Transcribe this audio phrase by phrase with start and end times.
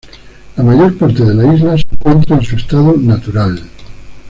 [0.57, 3.61] La mayor parte de la isla se encuentra en su estado natural.